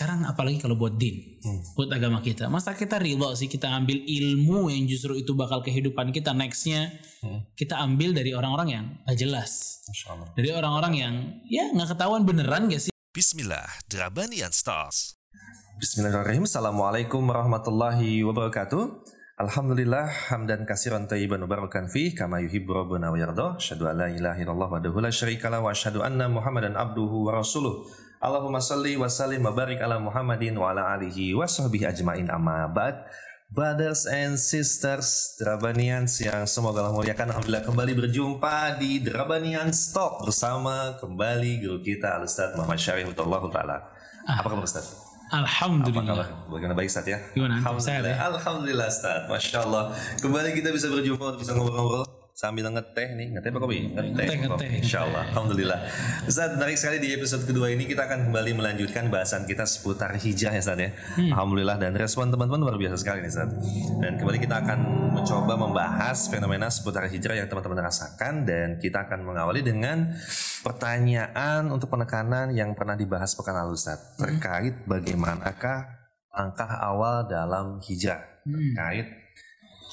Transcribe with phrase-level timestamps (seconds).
[0.00, 1.76] sekarang apalagi kalau buat din, hmm.
[1.76, 2.48] buat agama kita.
[2.48, 6.88] Masa kita ridho sih kita ambil ilmu yang justru itu bakal kehidupan kita nextnya.
[7.20, 7.44] Hmm.
[7.52, 9.84] Kita ambil dari orang-orang yang gak jelas.
[10.32, 12.92] Dari orang-orang yang ya nggak ketahuan beneran gak sih?
[13.12, 15.20] Bismillah, Drabanian Stars.
[15.76, 16.48] Bismillahirrahmanirrahim.
[16.48, 19.04] Assalamualaikum warahmatullahi wabarakatuh.
[19.36, 23.60] Alhamdulillah hamdan kasiran tayyiban mubarakan fi kama yuhibbu rabbuna wa yarda.
[23.60, 27.84] Asyhadu an la ilaha illallah wa la syarika wa asyhadu anna Muhammadan abduhu wa rasuluh.
[28.20, 32.68] Allahumma salli wa sallim wa barik ala Muhammadin wa ala alihi wa sahbihi ajmain amma
[32.68, 33.08] ba'd.
[33.48, 40.94] Brothers and sisters Drabanians yang semoga Allah muliakan Alhamdulillah kembali berjumpa di Drabanian Stock bersama
[41.02, 43.90] kembali guru kita Al-Ustaz Muhammad Syarif Ta'ala
[44.22, 45.00] Apa kabar Ustaz?
[45.34, 46.04] Alhamdulillah.
[46.04, 46.46] Apa kabar?
[46.46, 47.18] Bagaimana baik Ustaz ya?
[47.34, 47.58] Gimana?
[47.58, 48.04] Alhamdulillah.
[48.04, 48.16] Ya?
[48.30, 49.20] Alhamdulillah Ustaz.
[49.26, 49.84] Masya Allah.
[50.20, 53.36] Kembali kita bisa berjumpa bisa ngobrol-ngobrol sambil ngeteh nih.
[53.36, 53.92] Ngeteh apa kopi?
[53.92, 54.16] Ngeteh.
[54.16, 54.70] ngeteh, ngeteh.
[54.80, 55.78] Insya Allah Alhamdulillah.
[56.24, 60.56] Ustaz menarik sekali di episode kedua ini kita akan kembali melanjutkan bahasan kita seputar hijrah
[60.56, 60.90] ya Ustaz ya.
[61.20, 61.36] Hmm.
[61.36, 63.52] Alhamdulillah dan respon teman-teman luar biasa sekali nih Ustaz.
[64.00, 64.78] Dan kembali kita akan
[65.20, 70.16] mencoba membahas fenomena seputar hijrah yang teman-teman rasakan dan kita akan mengawali dengan
[70.64, 74.16] pertanyaan untuk penekanan yang pernah dibahas pekan lalu Ustaz.
[74.16, 78.30] Terkait bagaimanakah langkah awal dalam hijrah?
[78.40, 78.56] Hmm.
[78.56, 79.19] terkait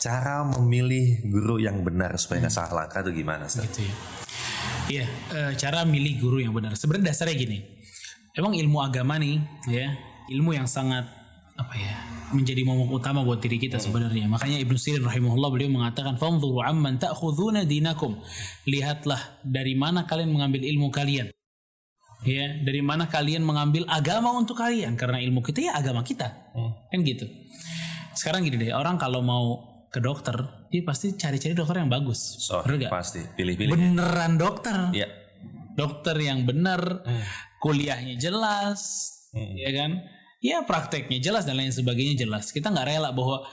[0.07, 2.63] cara memilih guru yang benar supaya nggak hmm.
[2.63, 3.67] salah langkah itu gimana Ustaz?
[3.67, 3.95] Gitu ya.
[4.87, 5.05] Iya,
[5.35, 6.79] e, cara milih guru yang benar.
[6.79, 7.59] Sebenarnya dasarnya gini.
[8.31, 9.91] Emang ilmu agama nih, ya,
[10.31, 11.03] ilmu yang sangat
[11.57, 11.91] apa ya,
[12.31, 13.83] menjadi momok utama buat diri kita hmm.
[13.83, 14.25] sebenarnya.
[14.31, 18.15] Makanya Ibnu Sirin rahimahullah beliau mengatakan, "Fanzuru amman ta'khuduna dinakum."
[18.63, 21.27] Lihatlah dari mana kalian mengambil ilmu kalian.
[22.23, 26.31] Ya, dari mana kalian mengambil agama untuk kalian karena ilmu kita ya agama kita.
[26.55, 26.71] Hmm.
[26.87, 27.27] Kan gitu.
[28.15, 30.35] Sekarang gini deh, orang kalau mau ke dokter,
[30.67, 32.19] dia pasti cari-cari dokter yang bagus.
[32.43, 32.91] So, Bener gak?
[32.91, 33.71] Pasti, pilih-pilih.
[33.71, 34.91] Beneran dokter.
[34.91, 35.07] Iya.
[35.77, 37.23] Dokter yang benar, hmm.
[37.61, 38.81] kuliahnya jelas,
[39.31, 39.53] hmm.
[39.55, 39.91] ya kan?
[40.41, 42.53] Ya prakteknya jelas dan lain sebagainya jelas.
[42.53, 43.45] Kita nggak rela bahwa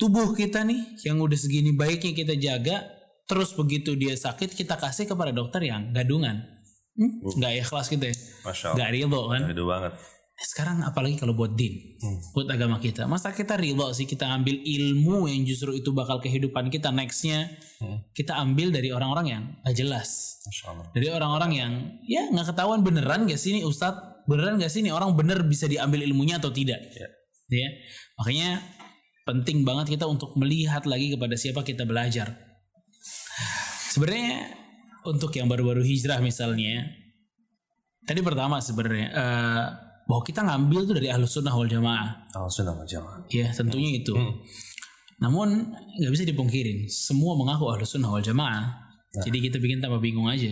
[0.00, 2.84] tubuh kita nih yang udah segini baiknya kita jaga,
[3.28, 6.44] terus begitu dia sakit kita kasih kepada dokter yang gadungan.
[6.96, 7.20] Hmm?
[7.36, 8.16] Nggak ikhlas gitu ya.
[8.44, 8.76] Masya Allah.
[8.76, 9.40] Nggak ridho kan?
[9.52, 9.94] Ridho banget
[10.40, 12.32] sekarang apalagi kalau buat din, hmm.
[12.32, 13.04] buat agama kita.
[13.04, 17.52] Masa kita ridho sih kita ambil ilmu yang justru itu bakal kehidupan kita nextnya.
[17.76, 18.00] Hmm.
[18.16, 20.40] Kita ambil dari orang-orang yang gak jelas.
[20.96, 21.72] Dari orang-orang yang
[22.08, 24.24] ya nggak ketahuan beneran gak sih ini Ustadz?
[24.24, 26.88] Beneran gak sih ini orang bener bisa diambil ilmunya atau tidak?
[26.96, 27.12] Yeah.
[27.52, 27.68] Ya.
[28.16, 28.50] Makanya
[29.28, 32.32] penting banget kita untuk melihat lagi kepada siapa kita belajar.
[33.92, 34.56] Sebenarnya
[35.04, 36.88] untuk yang baru-baru hijrah misalnya,
[38.08, 42.26] tadi pertama sebenarnya uh, bahwa kita ngambil tuh dari ahlus sunnah wal jamaah.
[42.34, 43.22] Ahlus sunnah wal jamaah.
[43.30, 44.00] Iya tentunya hmm.
[44.02, 44.14] itu.
[44.18, 44.34] Hmm.
[45.22, 45.70] Namun
[46.02, 48.74] nggak bisa dipungkirin semua mengaku ahlus sunnah wal jamaah.
[48.90, 49.22] Nah.
[49.22, 50.50] Jadi kita bikin tambah bingung aja.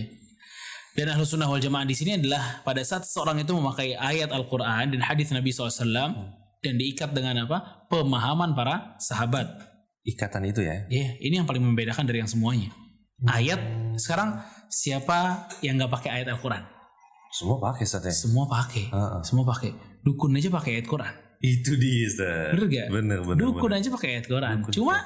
[0.94, 4.94] Dan ahlus sunnah wal jamaah di sini adalah pada saat seorang itu memakai ayat Al-Quran
[4.94, 6.62] dan hadis Nabi SAW hmm.
[6.62, 7.90] dan diikat dengan apa?
[7.90, 9.58] Pemahaman para sahabat.
[10.06, 10.86] Ikatan itu ya?
[10.86, 12.70] Iya, ini yang paling membedakan dari yang semuanya.
[13.18, 13.26] Hmm.
[13.34, 13.60] Ayat
[13.98, 14.38] sekarang
[14.70, 16.77] siapa yang nggak pakai ayat Al-Quran?
[17.28, 18.14] Semua pakai Ustaz ya?
[18.14, 18.88] Semua pakai.
[18.88, 19.22] Uh -uh.
[19.24, 19.70] Semua pakai.
[20.00, 21.14] Dukun aja pakai ayat Quran.
[21.38, 22.56] Itu dia Ustaz.
[22.56, 22.86] Bener gak?
[22.88, 23.40] Bener bener.
[23.44, 23.84] Dukun bener.
[23.84, 24.56] aja pakai ayat Quran.
[24.64, 24.96] Dukun Cuma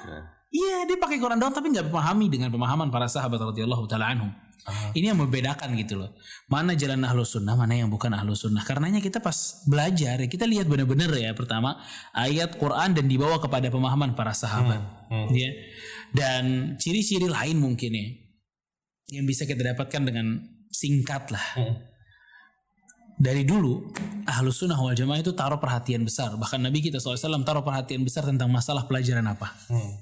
[0.53, 4.31] iya dia pakai Quran doang tapi nggak memahami dengan pemahaman para sahabat radhiyallahu taala anhum.
[4.62, 4.94] Uh.
[4.94, 6.15] Ini yang membedakan gitu loh.
[6.47, 8.62] Mana jalan ahlus sunnah, mana yang bukan ahlus sunnah.
[8.62, 11.82] Karenanya kita pas belajar, kita lihat benar-benar ya pertama
[12.15, 14.78] ayat Quran dan dibawa kepada pemahaman para sahabat.
[15.11, 15.27] Hmm.
[15.27, 15.34] Hmm.
[15.34, 15.50] Ya.
[16.15, 16.44] Dan
[16.78, 18.06] ciri-ciri lain mungkin ya
[19.19, 20.38] yang bisa kita dapatkan dengan
[20.71, 21.47] singkat lah.
[21.59, 21.92] Hmm
[23.19, 23.93] dari dulu
[24.27, 26.34] ahlus sunnah wal jamaah itu taruh perhatian besar.
[26.39, 29.53] Bahkan Nabi kita SAW taruh perhatian besar tentang masalah pelajaran apa?
[29.69, 29.93] Hmm.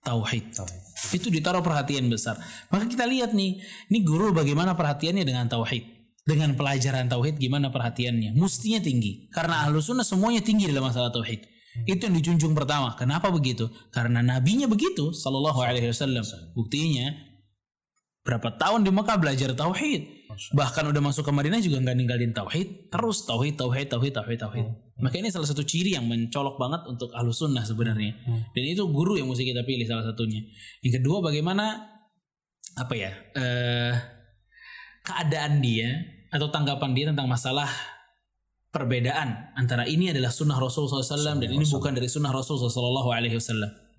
[0.00, 0.56] tauhid.
[0.56, 0.80] tauhid.
[1.12, 2.40] Itu ditaruh perhatian besar.
[2.72, 3.60] Maka kita lihat nih
[3.92, 6.00] ini guru bagaimana perhatiannya dengan tauhid.
[6.24, 8.36] Dengan pelajaran tauhid gimana perhatiannya?
[8.36, 9.28] Mestinya tinggi.
[9.32, 11.40] Karena ahlus sunnah semuanya tinggi dalam masalah tauhid.
[11.70, 11.86] Hmm.
[11.86, 12.98] itu yang dijunjung pertama.
[12.98, 13.70] Kenapa begitu?
[13.94, 16.26] Karena nabinya begitu sallallahu alaihi wasallam.
[16.54, 17.14] Buktinya
[18.26, 20.19] berapa tahun di Mekah belajar tauhid
[20.54, 24.66] Bahkan udah masuk ke Madinah juga nggak ninggalin tauhid, terus tauhid, tauhid, tauhid, tauhid, tauhid.
[24.66, 25.02] Hmm.
[25.02, 28.14] Maka ini salah satu ciri yang mencolok banget untuk ahlu sunnah sebenarnya.
[28.24, 28.46] Hmm.
[28.52, 30.44] Dan itu guru yang mesti kita pilih salah satunya.
[30.84, 31.88] Yang kedua bagaimana
[32.78, 33.94] apa ya eh,
[35.02, 35.90] keadaan dia
[36.30, 37.66] atau tanggapan dia tentang masalah
[38.70, 43.02] perbedaan antara ini adalah sunnah Rasul SAW dan ini bukan dari sunnah Rasul SAW.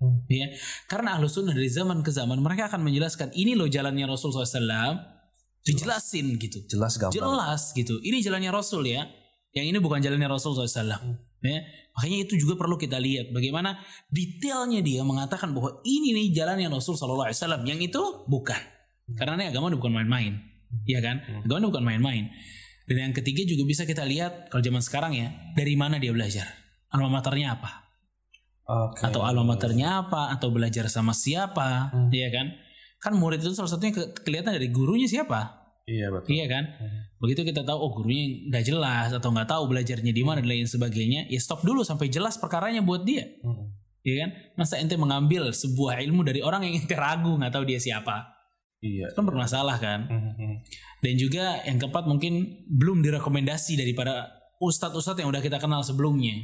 [0.02, 0.26] Hmm.
[0.26, 0.50] Ya,
[0.90, 5.21] karena ahlu sunnah dari zaman ke zaman mereka akan menjelaskan ini loh jalannya Rasul SAW
[5.62, 6.58] dijelasin gitu.
[6.66, 7.14] Jelas gampang.
[7.14, 7.98] Jelas gitu.
[8.02, 9.06] Ini jalannya Rasul ya.
[9.52, 10.66] Yang ini bukan jalannya Rasul SAW.
[10.68, 11.16] Hmm.
[11.42, 11.62] Ya.
[11.92, 13.76] Makanya itu juga perlu kita lihat bagaimana
[14.08, 17.62] detailnya dia mengatakan bahwa ini nih jalannya Rasul SAW.
[17.62, 18.58] Yang itu bukan.
[18.58, 19.16] Hmm.
[19.18, 20.40] Karena ini agama bukan main-main.
[20.88, 21.16] Iya kan?
[21.22, 21.46] Hmm.
[21.46, 22.32] Agama bukan main-main.
[22.88, 26.50] Dan yang ketiga juga bisa kita lihat kalau zaman sekarang ya, dari mana dia belajar.
[26.90, 27.82] Alma maternya apa?
[28.66, 29.06] Oke.
[29.06, 30.34] Atau alma maternya apa?
[30.34, 31.94] Atau belajar sama siapa?
[32.10, 32.46] Iya kan?
[33.02, 35.58] Kan murid itu salah satunya ke- kelihatan dari gurunya siapa?
[35.82, 36.38] Iya betul.
[36.38, 36.64] Iya kan?
[37.18, 40.66] Begitu kita tahu oh gurunya nggak jelas atau nggak tahu belajarnya di mana dan lain
[40.70, 43.26] sebagainya, ya stop dulu sampai jelas perkaranya buat dia.
[43.42, 43.66] Mm.
[44.06, 44.30] Iya kan?
[44.54, 48.30] Masa ente mengambil sebuah ilmu dari orang yang ente ragu nggak tahu dia siapa?
[48.82, 49.14] Iya.
[49.14, 50.10] Kan bermasalah kan?
[50.10, 50.62] Mm-mm.
[51.02, 56.34] Dan juga yang keempat mungkin belum direkomendasi daripada ustadz-ustadz yang udah kita kenal sebelumnya.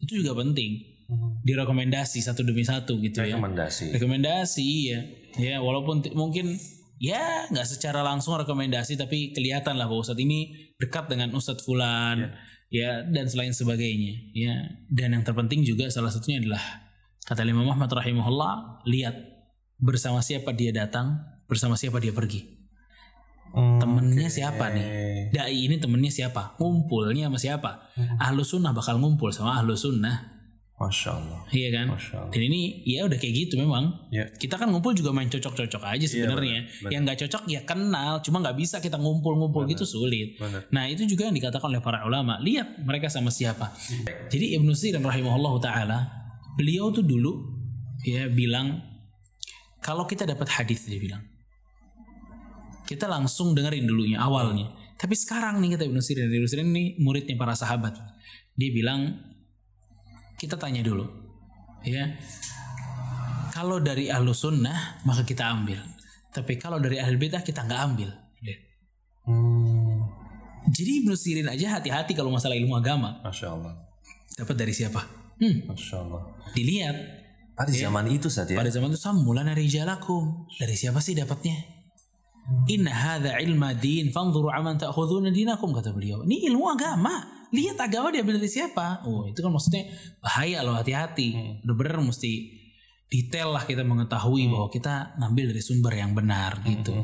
[0.00, 0.91] Itu juga penting.
[1.08, 1.42] Mhm.
[1.42, 3.38] Direkomendasi satu demi satu gitu ya.
[3.38, 3.94] Rekomendasi.
[3.96, 5.00] Rekomendasi iya.
[5.38, 6.58] Ya walaupun mungkin
[7.02, 12.30] ya nggak secara langsung rekomendasi tapi kelihatan lah bahwa ustadz ini dekat dengan ustadz fulan
[12.70, 14.54] ya dan selain sebagainya ya.
[14.92, 16.62] Dan yang terpenting juga salah satunya adalah
[17.26, 19.14] kata Imam Muhammad rahimahullah lihat
[19.82, 21.18] bersama siapa dia datang,
[21.50, 22.62] bersama siapa dia pergi.
[23.52, 24.86] Temennya siapa nih?
[25.28, 26.56] Dai ini temennya siapa?
[26.56, 27.70] Ngumpulnya sama siapa?
[28.16, 30.41] Ahlu sunnah bakal ngumpul sama ahlu sunnah.
[30.80, 31.40] Masya Allah.
[31.54, 31.86] Iya kan?
[31.94, 32.32] Masya Allah.
[32.34, 34.08] Dan ini ya udah kayak gitu memang.
[34.10, 34.26] Ya.
[34.34, 36.66] Kita kan ngumpul juga main cocok-cocok aja sebenarnya.
[36.66, 36.90] benar, benar.
[36.90, 40.34] Yang nggak cocok ya kenal, cuma nggak bisa kita ngumpul-ngumpul gitu sulit.
[40.40, 40.66] Benar.
[40.74, 42.42] Nah itu juga yang dikatakan oleh para ulama.
[42.42, 43.70] Lihat mereka sama siapa.
[44.26, 45.98] Jadi Ibnu Sirin rahimahullah taala,
[46.58, 47.30] beliau tuh dulu
[48.02, 48.82] ya bilang
[49.78, 51.22] kalau kita dapat hadis dia bilang
[52.86, 54.68] kita langsung dengerin dulunya awalnya.
[54.98, 57.94] Tapi sekarang nih kita Ibnu Sirin, Ibnu Sirin ini muridnya para sahabat.
[58.58, 59.31] Dia bilang
[60.42, 61.06] kita tanya dulu,
[61.86, 62.10] ya.
[63.54, 65.78] Kalau dari ahlu sunnah maka kita ambil.
[66.32, 68.10] Tapi kalau dari ahli bidah kita nggak ambil.
[68.40, 68.56] Ya.
[69.28, 70.08] Hmm,
[70.72, 73.20] Jadi Ibnu Sirin aja hati-hati kalau masalah ilmu agama.
[73.20, 73.76] Masya Allah.
[74.40, 75.04] Dapat dari siapa?
[75.36, 76.22] Hmm, Masya Allah.
[76.56, 76.96] dilihat.
[77.52, 78.56] Ah di zaman itu saat ya.
[78.56, 80.48] Pada zaman itu samulan dari jalakum.
[80.56, 81.52] Dari siapa sih dapatnya?
[82.72, 86.24] Inna hadha ilma din fanzuru aman ta'khuduna dinakum kata beliau.
[86.24, 87.41] Ini ilmu agama.
[87.52, 89.04] Lihat agama diambil dari siapa?
[89.04, 89.84] Oh, itu kan maksudnya
[90.18, 91.60] bahaya loh hati-hati.
[91.60, 92.48] Bener-bener mesti
[93.12, 96.96] detail lah kita mengetahui bahwa kita ngambil dari sumber yang benar gitu.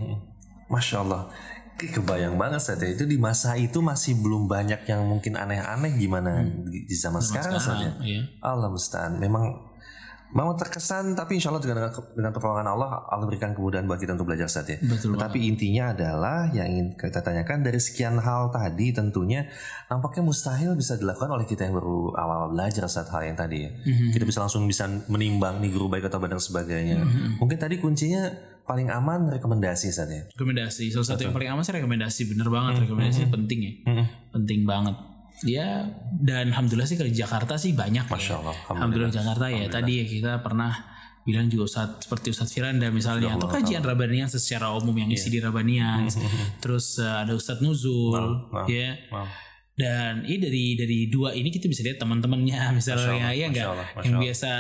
[0.73, 1.29] Masya Allah.
[1.77, 2.91] Ke- Kebayang banget saat ya.
[2.91, 7.61] Itu di masa itu masih belum banyak yang mungkin aneh-aneh gimana di, di zaman sekarang,
[7.61, 7.93] saat ya.
[7.93, 8.21] Sekarang, iya.
[8.41, 9.21] Allah musta'an.
[9.21, 9.68] Memang
[10.29, 14.29] memang terkesan tapi insya Allah dengan dengan pertolongan Allah Allah berikan kemudahan buat kita untuk
[14.29, 14.77] belajar saat ya.
[14.81, 19.49] Betul Tapi intinya adalah yang ingin kita tanyakan dari sekian hal tadi tentunya
[19.89, 23.71] nampaknya mustahil bisa dilakukan oleh kita yang baru awal belajar saat hal yang tadi ya.
[23.73, 24.13] Mhm.
[24.13, 26.99] Kita bisa langsung bisa menimbang nih guru baik atau baik dan sebagainya.
[27.01, 27.41] Mhm.
[27.41, 28.29] Mungkin tadi kuncinya
[28.69, 30.29] paling aman rekomendasi saat ya.
[30.37, 33.73] rekomendasi salah satu yang paling aman sih rekomendasi bener banget rekomendasi penting ya
[34.29, 34.93] penting banget
[35.47, 35.87] ya
[36.19, 38.57] dan alhamdulillah sih kalau di Jakarta sih banyak Masya ya Allah.
[38.75, 39.13] alhamdulillah.
[39.15, 39.67] Jakarta ya.
[39.71, 40.73] Tadi ya kita pernah
[41.23, 45.45] bilang juga Ustadz seperti Ustadz Firanda misalnya atau kajian Rabanian secara umum yang isi di
[45.45, 46.09] Rabanian
[46.65, 48.97] terus eh, ada Ustadz Nuzul ya.
[49.77, 53.89] dan ini dari dari dua ini kita bisa lihat teman-temannya misalnya ya Masya enggak Allah,
[53.93, 54.25] Masya yang Allah.
[54.25, 54.51] biasa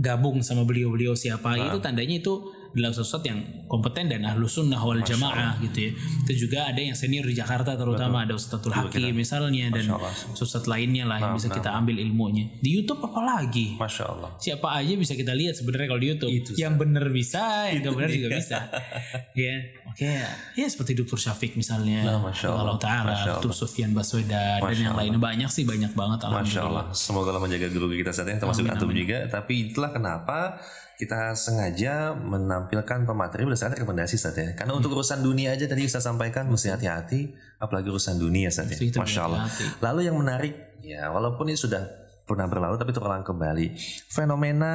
[0.00, 1.54] gabung sama beliau-beliau siapa.
[1.60, 2.34] Itu tandanya itu
[2.70, 5.92] adalah sesuatu yang kompeten dan ahlu sunnah wal jamaah gitu ya
[6.26, 9.90] itu juga ada yang senior di Jakarta terutama ada Ustadzul Hakim misalnya dan.
[10.32, 14.30] Ustadz lainnya lah yang bisa kita ambil ilmunya di YouTube apalagi Masya Allah.
[14.38, 18.10] siapa aja bisa kita lihat sebenarnya kalau di YouTube yang bener bisa yang gak bener
[18.10, 18.58] juga bisa
[19.38, 19.54] ya
[19.86, 20.10] oke
[20.56, 21.18] ya seperti Dr.
[21.18, 22.76] Syafiq misalnya Nah, Masya Allah.
[22.78, 23.12] Taala.
[23.38, 23.52] Dr.
[23.52, 26.96] Sufyan Baswedan dan yang lainnya banyak sih banyak banget Masya alhamdulillah Allah.
[26.96, 29.26] Semoga Allah menjaga guru kita saat ini termasuk antum juga.
[29.26, 30.58] Tapi itulah kenapa
[31.00, 34.52] kita sengaja menampilkan pemateri berdasarkan rekomendasi saat ya.
[34.52, 37.32] Karena untuk urusan dunia aja tadi saya sampaikan mesti hati-hati.
[37.56, 38.76] Apalagi urusan dunia saat ya.
[38.76, 39.48] Masya Allah.
[39.80, 41.88] Lalu yang menarik ya walaupun ini sudah
[42.30, 43.74] pernah berlalu tapi terulang kembali.
[44.06, 44.74] Fenomena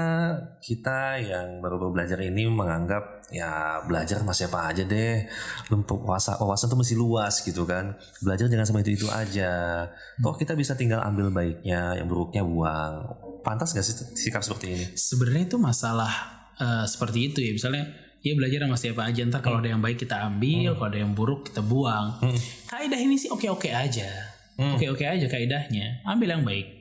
[0.59, 5.23] kita yang baru-baru belajar ini menganggap ya belajar masih apa aja deh.
[5.71, 7.95] Wawasan, wawasan tuh mesti luas gitu kan.
[8.19, 9.87] Belajar jangan sama itu-itu aja.
[10.19, 13.15] Toh kita bisa tinggal ambil baiknya, yang buruknya buang.
[13.47, 14.85] Pantas gak sih sikap seperti ini?
[15.05, 16.11] sebenarnya itu masalah
[16.57, 17.83] eh, seperti itu ya misalnya
[18.25, 21.13] ya belajar sama siapa aja ntar kalau ada yang baik kita ambil kalau ada yang
[21.13, 22.17] buruk kita buang
[22.65, 24.09] kaidah ini sih oke oke aja
[24.57, 26.74] oke oke aja kaidahnya ambil yang baik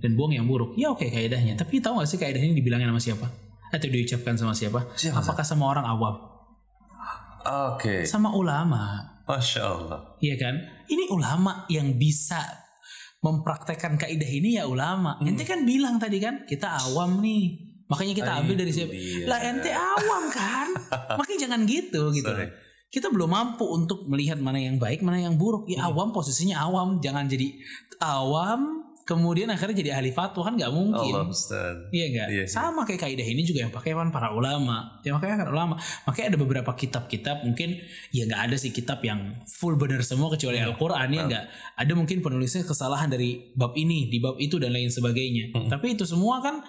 [0.00, 3.02] dan buang yang buruk ya oke kaidahnya tapi tahu gak sih kaidah ini dibilangin sama
[3.02, 3.26] siapa
[3.70, 6.16] atau diucapkan sama siapa Siapa, apakah sama orang awam
[7.40, 10.12] Oke, sama ulama masya Allah.
[10.20, 10.54] Iya kan?
[10.84, 12.36] Ini ulama yang bisa
[13.24, 15.16] mempraktekkan kaidah ini ya ulama.
[15.16, 15.28] Hmm.
[15.32, 17.64] Ente kan bilang tadi kan kita awam nih.
[17.88, 18.92] Makanya kita ambil dari siapa?
[18.92, 19.24] dia.
[19.24, 20.68] Lah ente awam kan?
[21.18, 22.28] Makanya jangan gitu gitu.
[22.28, 22.48] Sorry.
[22.90, 25.64] Kita belum mampu untuk melihat mana yang baik, mana yang buruk.
[25.70, 25.96] Ya Hmm.
[25.96, 27.54] awam posisinya awam, jangan jadi
[28.02, 31.10] awam kemudian akhirnya jadi ahli fatwa kan nggak mungkin.
[31.18, 31.90] Allah Ustaz.
[31.90, 32.28] Iya enggak?
[32.30, 32.54] Iya, iya.
[32.54, 35.02] Sama kayak kaidah ini juga yang pakai kan para ulama.
[35.02, 35.74] Yang pakai kan ulama.
[36.06, 37.82] Makanya ada beberapa kitab-kitab mungkin
[38.14, 40.70] ya nggak ada sih kitab yang full benar semua kecuali Iya.
[40.70, 41.44] Al-Qur'an ya enggak.
[41.74, 45.50] Ada mungkin penulisnya kesalahan dari bab ini, di bab itu dan lain sebagainya.
[45.66, 46.62] Tapi itu semua kan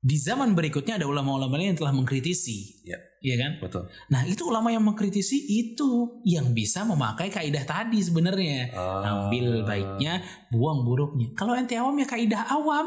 [0.00, 2.84] di zaman berikutnya ada ulama-ulama lain yang telah mengkritisi.
[2.86, 3.52] Ya, Iya kan?
[3.58, 3.90] betul.
[4.12, 8.70] Nah, itu ulama yang mengkritisi itu yang bisa memakai kaidah tadi sebenarnya.
[8.76, 9.26] Ah.
[9.26, 10.22] Ambil baiknya,
[10.52, 11.34] buang buruknya.
[11.34, 12.86] Kalau ente awam ya kaidah awam,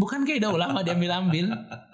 [0.00, 1.52] bukan kaidah ulama diambil-ambil.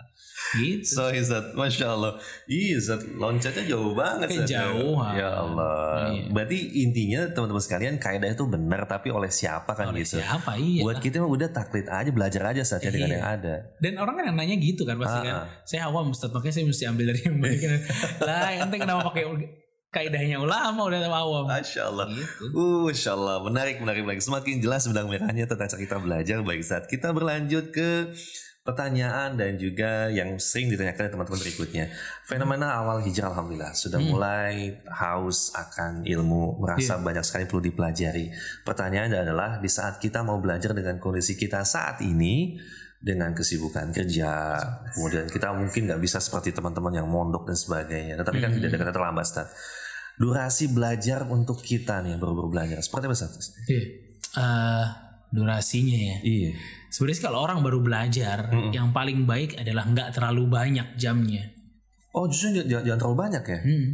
[0.54, 0.86] Gitu.
[0.86, 2.12] So Ustaz, Masya Allah
[2.46, 4.46] Ustaz, loncatnya jauh banget Ustaz.
[4.46, 5.12] Kejauhan.
[5.18, 5.78] Ya Allah
[6.12, 6.30] Iya.
[6.30, 10.84] Berarti intinya teman-teman sekalian Kaidah itu benar Tapi oleh siapa kan Oleh gitu siapa iya.
[10.86, 13.16] Buat kita mah udah taklid aja Belajar aja saja dengan Iya.
[13.18, 15.34] yang ada Dan orang kan yang nanya gitu kan pasti kan.
[15.42, 15.46] Ah.
[15.64, 17.60] Saya awam Ustaz, makanya saya mesti ambil dari yang baik.
[18.28, 19.24] lah, ente kenapa pakai
[19.90, 21.44] kaidahnya ulama udah sama awam.
[21.48, 22.44] Masya Allah Gitu.
[22.52, 24.22] Uh, Masya Allah, menarik, menarik, menarik.
[24.22, 26.44] Semakin jelas benang merahnya tentang cerita belajar.
[26.44, 28.12] Baik, saat kita berlanjut ke
[28.66, 31.86] pertanyaan dan juga yang sering ditanyakan teman-teman berikutnya.
[32.26, 34.10] Fenomena awal hijrah Alhamdulillah sudah Hmm.
[34.10, 34.54] mulai
[34.90, 37.04] haus akan ilmu, merasa Iya.
[37.06, 38.26] banyak sekali perlu dipelajari.
[38.66, 42.58] Pertanyaannya adalah di saat kita mau belajar dengan kondisi kita saat ini,
[42.96, 44.58] dengan kesibukan kerja,
[44.92, 48.18] kemudian kita mungkin nggak bisa seperti teman-teman yang mondok dan sebagainya.
[48.18, 48.58] Tetapi kan Hmm.
[48.58, 49.48] tidak ada kata terlambat, Ustaz.
[50.16, 53.52] Durasi belajar untuk kita nih yang baru-baru belajar seperti apa Ustaz?
[53.68, 53.84] Iya.
[54.36, 54.86] Eh,
[55.36, 56.16] durasinya ya.
[56.24, 56.50] Iya.
[56.88, 61.52] Sebenarnya kalau orang baru belajar, yang paling baik adalah nggak terlalu banyak jamnya.
[62.16, 63.58] Oh justru jangan, jangan terlalu banyak ya?
[63.60, 63.86] Hmm.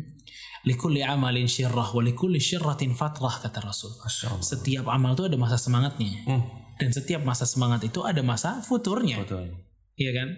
[0.62, 3.98] Likulli amalin syirrah wa likulli syirratin fatrah kata Rasul.
[4.38, 6.22] Setiap amal itu ada masa semangatnya.
[6.30, 6.42] Hmm.
[6.78, 9.18] Dan setiap masa semangat itu ada masa futurnya.
[9.26, 9.50] Betul.
[9.98, 10.28] Iya kan?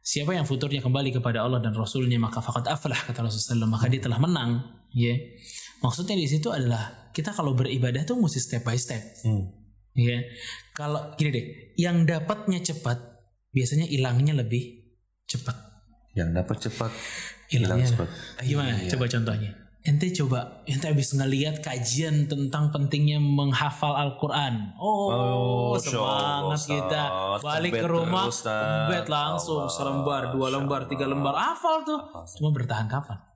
[0.00, 4.00] Siapa yang futurnya kembali kepada Allah dan Rasulnya maka fakat aflah kata Rasulullah maka dia
[4.00, 4.60] telah menang.
[4.92, 5.16] Ya.
[5.80, 9.00] Maksudnya di situ adalah kita kalau beribadah tuh mesti step by step.
[9.24, 9.59] Hmm.
[9.98, 10.22] Ya.
[10.72, 12.98] Kalau gini deh, yang dapatnya cepat
[13.50, 14.86] biasanya hilangnya lebih
[15.26, 15.56] cepat.
[16.14, 16.90] Yang dapat cepat,
[17.50, 18.08] hilang cepat.
[18.42, 18.74] Gimana?
[18.78, 18.90] Iya.
[18.94, 19.50] Coba contohnya.
[19.80, 24.76] Ente coba, ente habis ngeliat kajian tentang pentingnya menghafal Al-Quran.
[24.76, 27.02] Oh, Oh, semangat kita.
[27.40, 28.28] Balik ke rumah,
[28.92, 31.32] bed langsung Allah, selembar, dua lembar, tiga lembar.
[31.32, 31.96] Hafal tuh.
[32.36, 33.29] Cuma bertahan kapan?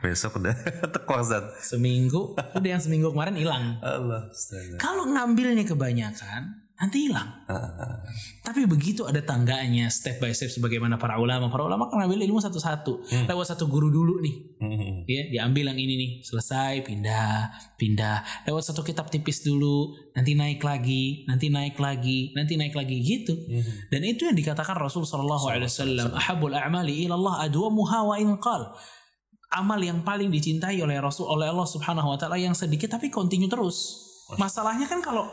[0.00, 0.54] Besok udah
[0.94, 1.44] tekor Ustaz.
[1.74, 3.76] Seminggu, udah yang seminggu kemarin hilang.
[3.84, 4.32] Allah.
[4.80, 7.28] Kalau ngambilnya kebanyakan, nanti hilang.
[7.46, 8.00] Ah,
[8.42, 11.52] Tapi begitu ada tangganya, step by step sebagaimana para ulama.
[11.52, 13.28] Para ulama kan ngambil ilmu satu-satu.
[13.28, 14.36] Lewat satu guru dulu nih.
[14.58, 14.96] hmm.
[15.04, 20.64] ya diambil yang ini nih selesai pindah pindah lewat satu kitab tipis dulu nanti naik
[20.64, 23.34] lagi nanti naik lagi nanti naik lagi gitu
[23.92, 28.72] dan itu yang dikatakan Rasul Alaihi Wasallam ahabul a'mali ilallah adwamuha wa inqal
[29.54, 33.46] amal yang paling dicintai oleh Rasul oleh Allah Subhanahu Wa Taala yang sedikit tapi continue
[33.46, 34.02] terus
[34.34, 35.24] masalahnya kan kalau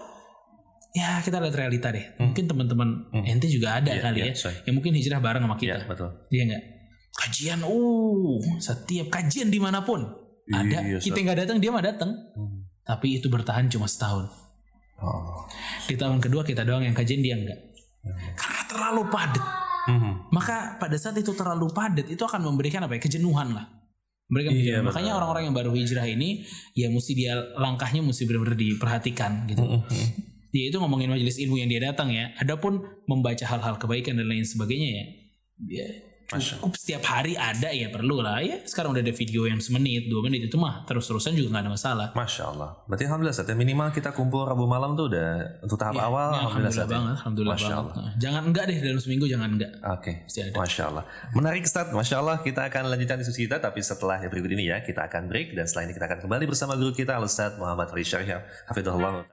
[0.92, 4.58] ya kita lihat realita deh mungkin teman-teman ente juga ada Iya, kali iya, ya sorry.
[4.68, 6.10] yang mungkin hijrah bareng sama kita Iya betul.
[6.30, 6.64] Iya enggak?
[7.12, 10.00] Kajian, uh, setiap kajian di mana pun
[10.48, 10.80] ada.
[10.80, 12.12] Iya, kita nggak datang, dia mah datang.
[12.88, 14.32] Tapi itu bertahan cuma setahun.
[15.02, 15.44] Oh.
[15.88, 17.60] Di tahun kedua kita doang yang kajian dia enggak.
[18.36, 19.46] Karena terlalu padat.
[19.92, 20.30] Hmm.
[20.30, 23.02] Maka pada saat itu terlalu padat itu akan memberikan apa ya?
[23.02, 23.66] Kejenuhan lah.
[24.32, 24.80] Mereka Iya.
[24.80, 29.84] Makanya orang-orang yang baru hijrah ini ya mesti dia langkahnya mesti benar-benar diperhatikan gitu.
[30.52, 32.32] Dia itu ngomongin majelis ilmu yang dia datang ya.
[32.40, 35.06] Adapun membaca hal-hal kebaikan dan lain sebagainya ya.
[35.68, 35.88] ya
[36.32, 38.64] cukup setiap hari ada ya perlu lah ya.
[38.64, 42.08] Sekarang udah ada video yang semenit, dua menit itu mah terus-terusan juga nggak ada masalah.
[42.16, 42.80] Masya Allah.
[42.88, 43.52] Berarti alhamdulillah Ustaz.
[43.52, 43.56] ya.
[43.58, 46.30] Minimal kita kumpul Rabu malam tuh udah untuk tahap Ya, awal.
[46.32, 46.92] ya, alhamdulillah, Ustaz, ya.
[46.96, 47.92] banget, alhamdulillah Masya banget.
[47.92, 48.04] Allah.
[48.08, 49.72] Nah, Jangan enggak deh dalam seminggu jangan enggak.
[49.82, 50.56] Oke, ada.
[50.56, 51.04] Masya Allah.
[51.36, 54.80] Menarik Ustaz, Masya Allah kita akan lanjutkan diskusi kita Tapi setelah yang berikut ini ya
[54.80, 58.22] Kita akan break Dan setelah ini kita akan kembali bersama guru kita Al-Ustaz Muhammad Rishar
[58.68, 59.26] Hafidhullah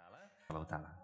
[0.49, 0.98] Ta'ala